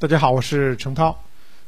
[0.00, 1.14] 大家好，我是程涛。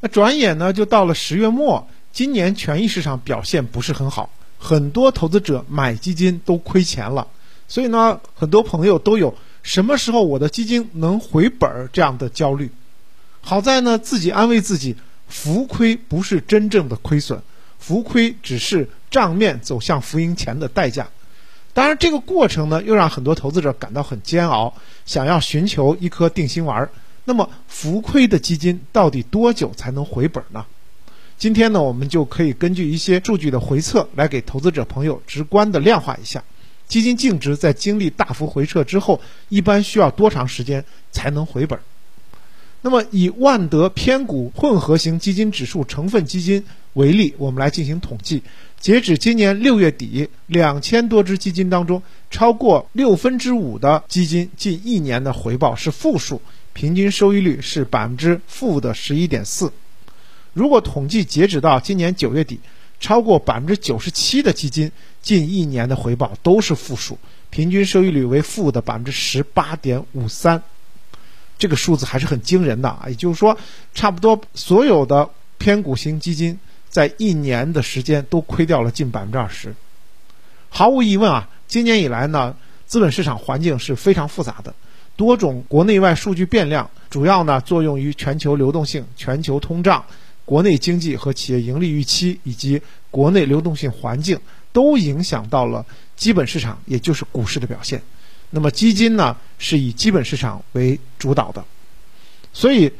[0.00, 7.28] 那转眼呢，就到了十月末，今年权益市场表现不是很好，很多投资者买基金都亏钱了。
[7.68, 12.70] 所以呢，很多朋友都有什么时候我的基金能回本儿这样的焦虑。
[13.42, 14.96] 好在呢，自己安慰自己，
[15.28, 17.38] 浮亏不是真正的亏损，
[17.78, 21.06] 浮亏只是账面走向浮盈前的代价。
[21.74, 24.72] 当然，这个过程呢，又让很多投资者感到很煎熬，
[25.04, 26.88] 想要寻求一颗定心丸儿。
[27.24, 30.64] 那么浮亏的基金到底多久才能回本呢？
[31.38, 36.42] 今天呢，我们就可以根据一些数据的回测，来给投资者朋友直观的量化一下，
[36.86, 41.78] 基金净值在经历大幅回撤之后，一般需要多长时间才能回本？
[42.80, 48.42] 那么以万德偏股混合型基金指数成分基金为例，我们来进行统计，
[48.80, 56.42] 截止今年六月底，两千多只基金当中，超过六分之五的基金近一年的回报是负数。
[56.72, 59.72] 平均收益率是百分之负的十一点四。
[60.52, 62.60] 如果统计截止到今年九月底，
[63.00, 67.18] 超过百分之九十七的基金近一年的回报都是负数，
[67.50, 70.62] 平均收益率为负的百分之十八点五三。
[71.58, 73.04] 这个数字还是很惊人的啊！
[73.08, 73.56] 也就是说，
[73.94, 79.74] 差不多所有的偏股型基金在一年的时间都亏掉了近百分之二十。
[80.68, 84.74] 毫无疑问啊，今年以来呢，资本市场环境是非常复杂的。
[85.16, 90.04] 多种国内外数据变量，主要呢作用于全球流动性、全球通胀、
[90.44, 94.40] 国内经济和企业盈利预期以及国内流动性环境，
[94.72, 95.84] 都影响到了
[96.16, 98.02] 基本市场，也就是股市的表现。
[98.50, 101.64] 那么基金呢是以基本市场为主导的，
[102.52, 102.90] 所以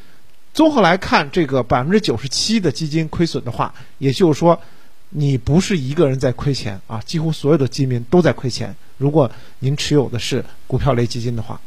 [0.55, 4.61] 综合来看，这个百分之九十七的基金亏损的话，也就是说
[5.09, 8.75] 你不是一个人在亏钱啊，几乎所有的基民都在亏钱。
[8.99, 11.61] 如果您持有的是股票类基金的话。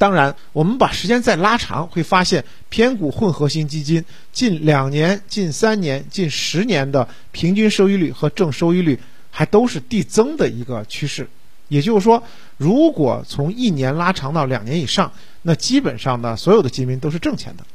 [0.00, 8.98] 当然，我们把时间再拉长，会发现偏股混合型基金近两年、近三年、近十年的平均收益率和正收益率
[9.30, 11.28] 还都是递增的一个趋势。
[11.68, 12.22] 也就是说，
[12.56, 15.12] 如果从一年拉长到两年以上，
[15.42, 17.66] 那基本上呢，所有的基民都是挣钱的。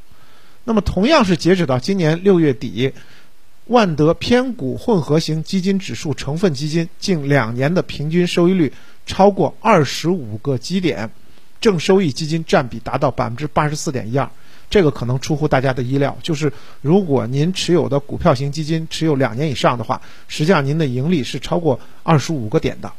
[0.63, 2.91] 那么，同样是截止到今年六月底，
[3.67, 8.73] 万德偏股混合型基金指数成分基金近两年的平均收益率
[9.05, 11.11] 超过二十五个基点。
[11.61, 14.29] 正收益基金占比达到百分之八十四点一二，
[14.69, 16.15] 这个可能出乎大家的意料。
[16.21, 16.51] 就是
[16.81, 22.91] 如果您持有的股票型基金持有两年以上的话，实际上您的盈利是超过二十五个点的。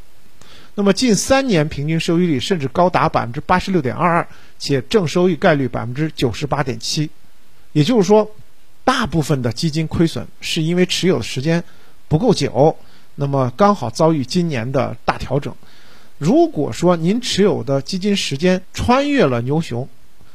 [0.75, 4.29] 那么近三年平均收益率甚至高达百分之八十六点二二，
[4.59, 7.09] 且正收益概率百分之九十八点七。
[7.73, 8.31] 也就是说，
[8.85, 11.65] 大部分的基金亏损是因为持有的时间
[12.09, 12.77] 不够久，
[13.15, 15.55] 那么刚好遭遇今年的大调整。
[16.19, 19.89] 如果说您持有的基金时间穿越了牛熊，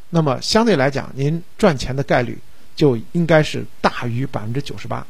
[0.10, 2.38] 那么相对来讲，您赚钱的概率
[2.76, 5.06] 就应该是大于百分之九十八。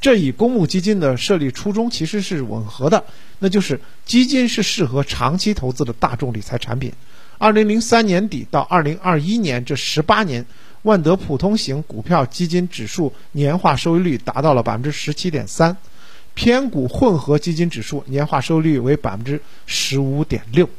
[0.00, 3.04] 这与公募基金的设立初衷其实是吻合的，
[3.40, 6.92] 那就是基金是适合长期投资的大众理财产品。
[7.36, 10.44] 二零零三年底到二零二一年这十八年，
[10.82, 15.76] 万德普通型股票基金指数年化收益率达到了百分之十七点三。
[16.38, 20.70] 偏股混合基金指数年化收益率为百分之十五点六，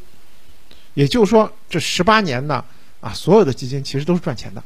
[0.94, 2.64] 也就是说，这十八年呢，
[3.02, 4.64] 啊，所有的基金其实都是赚钱的。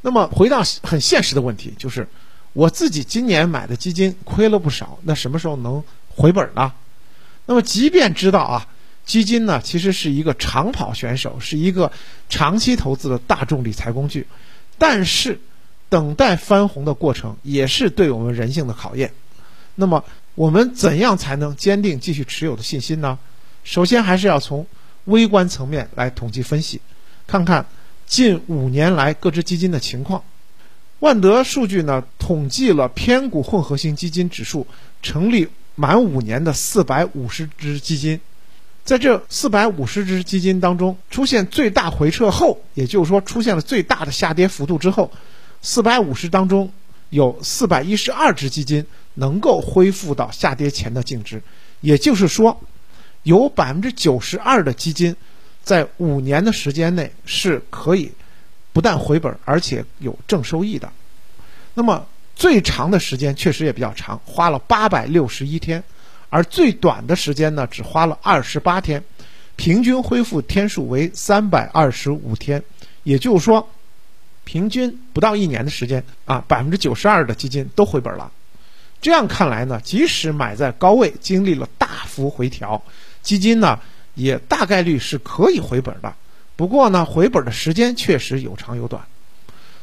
[0.00, 2.08] 那么，回到很现实的问题，就是
[2.54, 6.72] 我自己今年买的基金亏了不少，那什么时候能回本呢？
[7.44, 8.66] 那么，即便知道啊，
[9.04, 11.92] 基金呢其实是一个长跑选手，是一个
[12.30, 14.26] 长期投资的大众理财工具，
[14.78, 15.38] 但是
[15.90, 19.12] 等待翻红的过程也是对我们人性的考验。
[19.74, 20.04] 那么，
[20.34, 23.18] 我们怎样才能坚定继续持有的信心呢？
[23.64, 24.66] 首先，还是要从
[25.04, 26.80] 微观层面来统计分析，
[27.26, 27.66] 看看
[28.06, 30.24] 近五年来各只基金的情况。
[31.00, 34.66] 万德数据呢，统计了偏股混合型基金指数
[35.02, 38.18] 成立满五年的四百五十只基金，
[38.84, 45.12] 在这四百五十只基金当中，出现最大回撤后，也就是说出现了最大的下跌幅度之后，
[45.60, 46.72] 四百五十当中。
[47.10, 51.42] 有四百一十二只基金能够恢复到下跌前的净值，
[51.80, 52.60] 也就是说，
[53.22, 55.16] 有百分之九十二的基金
[55.62, 58.12] 在五年的时间内是可以
[58.72, 60.92] 不但回本，而且有正收益的。
[61.74, 65.82] 那么最长的时间确实也比较长，花了八百六十一天，
[66.30, 69.02] 而最短的时间呢，只花了二十八天，
[69.56, 72.62] 平均恢复天数为三百二十五天，
[73.02, 73.68] 也就是说。
[74.44, 78.32] 平均不到一年的时间啊，百分之九十二的基金都回本了。
[79.02, 82.80] 这样看来呢，即使买在高位，经历了大幅回调，
[83.20, 83.78] 基金呢
[84.14, 86.14] 也大概率是可以回本的。
[86.54, 89.02] 不过呢，回本的时间确实有长有短。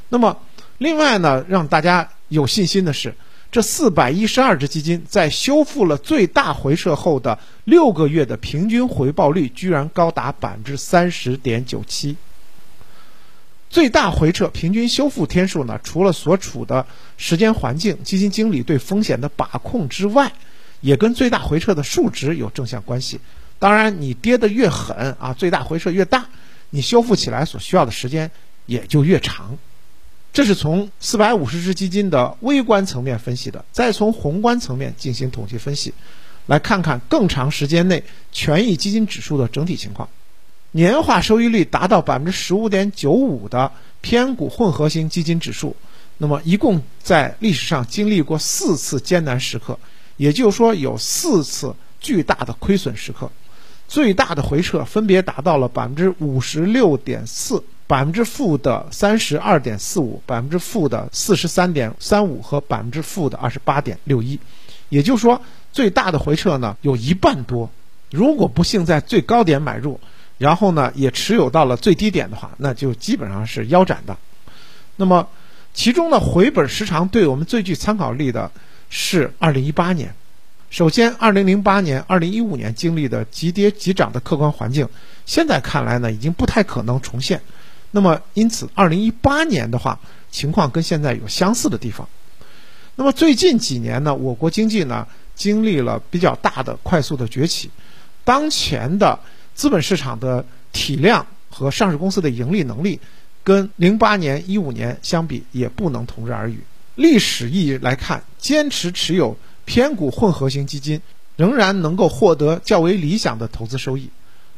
[0.07, 0.39] 那么，
[0.77, 3.13] 另外呢，让大家有信心的是，
[3.51, 12.15] 这四百一十二只基金在修复了最大回撤后的六个月的平均回报率居然高达百分之三十点九七。
[13.69, 16.87] 最大回撤平均修复天数呢，除了所处的
[17.17, 20.33] 时间环境、基金经理对风险的把控之外，
[20.81, 23.19] 也跟最大回撤的数值有正向关系。
[23.59, 26.27] 当然，你跌得越狠啊，最大回撤越大，
[26.71, 28.31] 你修复起来所需要的时间
[28.65, 29.57] 也就越长。
[30.33, 35.93] 这是从四百五十只基金的微观层面分析的，再从宏观层面进行统计分析，
[36.47, 40.09] 来看看更长时间内权益基金指数的整体情况。
[40.71, 43.71] 年化收益率达到百分之十五点九五的
[44.01, 45.75] 偏股混合型基金指数，
[46.17, 49.79] 那么一共在历史上经历过四次艰难时刻，
[50.17, 53.31] 也就是说有四次巨大的亏损时刻，
[53.87, 64.39] 最大的回撤分别达到了百分之五十六点四、百分之负的三十二点四五、百分之负的四十三点三五和百分之负的二十八点六一，
[64.89, 65.41] 也就是说
[65.73, 67.69] 最大的回撤呢有一半多。
[68.11, 69.99] 如果不幸在最高点买入，
[70.39, 74.17] 然后呢，也持有到了最低点的话，那就基本上是腰斩的。
[74.95, 75.27] 那么，
[75.73, 78.49] 其中的回本时长对我们最具参考力的
[78.89, 80.15] 是2018年。
[80.69, 84.87] 首先，2008年、2015年经历的急跌急涨的客观环境，
[85.25, 87.41] 现在看来呢，已经不太可能重现。
[87.91, 89.99] 那么，因此2018年的话，
[90.31, 92.07] 情况跟现在有相似的地方。
[92.95, 95.05] 那么最近几年呢，我国经济呢
[95.35, 97.69] 经历了比较大的快速的崛起，
[98.23, 99.19] 当前的。
[99.59, 103.01] 资本市场的体量和上市公司的盈利能力，
[103.43, 106.63] 跟零八年、一五年相比，也不能同日而语。
[106.95, 111.01] 历史意义来看，坚持持有偏股混合型基金，
[111.35, 114.09] 仍然能够获得较为理想的投资收益。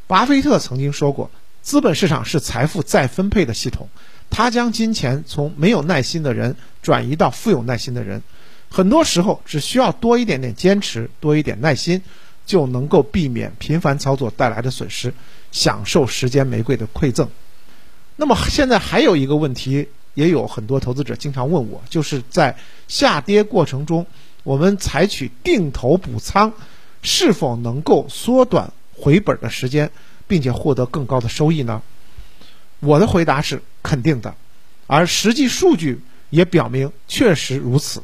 [0.05, 1.31] 巴菲特曾经说过
[1.63, 3.89] ：“资本市场是财富再分配的系统，
[4.29, 8.21] 它将金钱从没有耐心的人转移到富有耐心的人。
[8.69, 12.03] 很多时候，只需要多一点点坚持，多一点耐心。”
[12.45, 15.13] 就能够避免频繁操作带来的损失，
[15.51, 17.29] 享受时间玫瑰的馈赠。
[18.15, 22.55] 那么现在还有一个问题，也有很多投资者经常问我，就是在
[22.87, 24.05] 下跌过程中，
[24.43, 26.51] 我们采取定投补仓，
[27.01, 29.89] 是否能够缩短回本的时间，
[30.27, 31.81] 并且获得更高的收益呢？
[32.79, 34.35] 我的回答是肯定的，
[34.87, 38.03] 而实际数据也表明确实如此。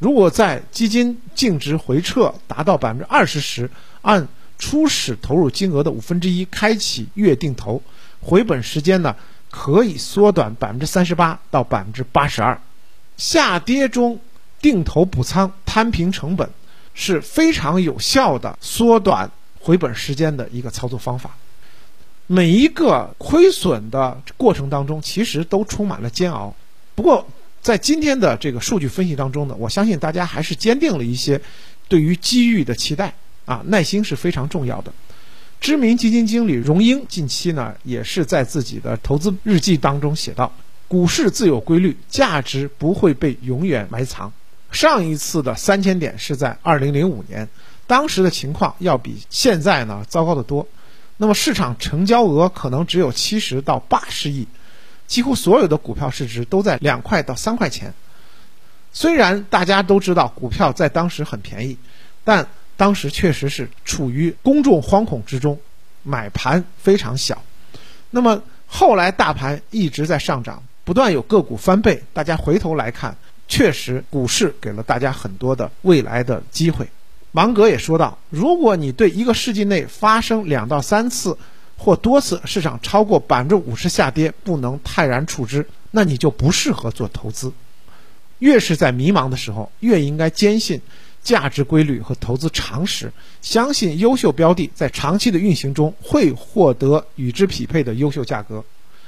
[0.00, 3.70] 如果在基金净值回撤达到百分之二十时，
[4.00, 4.26] 按
[4.58, 7.80] 初始投入金额的五分之一开启月定投，
[8.20, 9.14] 回本时间呢
[9.50, 12.58] 可以缩短百分之三十八到百分之八十二。
[13.18, 14.18] 下跌中
[14.60, 16.48] 定投补仓摊平成本
[16.94, 19.30] 是非常有效的缩短
[19.60, 21.36] 回本时间的一个操作方法。
[22.26, 26.54] 每一个亏损的过程当中，其实都充满了煎熬。
[26.94, 27.26] 不过，
[27.62, 31.40] 在今天的这个数据分析当中呢，我相信大家还是坚定了一些
[31.88, 33.14] 对于机遇的期待
[33.44, 34.92] 啊，耐心是非常重要的。
[35.60, 40.50] 知名基金经理荣英近期呢，也是在自己的投资日记当中写道
[40.88, 44.32] ：“股市自有规律，价值不会被永远埋藏。”
[44.72, 47.46] 上一次的三千点是在二零零五年，
[47.86, 50.66] 当时的情况要比现在呢糟糕得多。
[51.18, 54.46] 那么市场成交额可能只有七十到八十亿。
[55.10, 57.92] 几乎所有的股票市值都在两块到三块钱。
[58.92, 61.76] 虽然大家都知道股票在当时很便宜，
[62.22, 65.58] 但当时确实是处于公众惶恐之中，
[66.04, 67.42] 买盘非常小。
[68.10, 72.00] 那么后来大盘一直在上涨，不断有个股翻倍。
[72.12, 73.16] 大家回头来看，
[73.48, 76.88] 确实股市给了大家很多的未来的机会。
[77.32, 81.36] 芒格也说到，如果你对一个世纪内发生两到三次。
[81.82, 87.54] 或多次市场超过百分之五十下跌，不能泰然处之，那你就不适合做投资。
[88.38, 90.82] 越是在迷茫的时候，越应该坚信
[91.22, 93.10] 价值规律和投资常识，
[93.40, 98.62] 相信优秀标的在长期的运行中会获得与之匹配的优秀价格。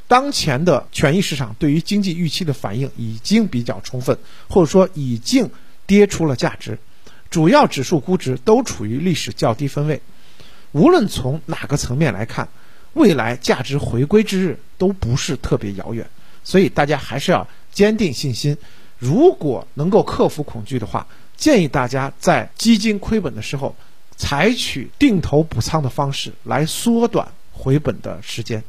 [0.09, 4.17] 当前的权益市场对于经济预期的反应已经比较充分，
[4.49, 5.51] 或者说已经
[5.87, 6.79] 跌出了价值，
[7.29, 10.01] 主要指数估值都处于历史较低分位。
[10.73, 12.49] 无论从哪个层面来看。
[12.95, 16.07] 未来价值回归之日都不是特别遥远，
[16.45, 18.57] 所以大家还是要坚定信心。
[18.99, 21.07] 如果能够克服恐惧的话，
[21.37, 23.75] 建议大家在基金亏本的时候，
[24.17, 28.63] 采取定投补仓的方式来缩短回本的时间。